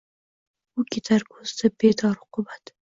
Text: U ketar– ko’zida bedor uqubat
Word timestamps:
U 0.79 0.85
ketar– 0.97 1.27
ko’zida 1.37 1.75
bedor 1.87 2.21
uqubat 2.21 2.79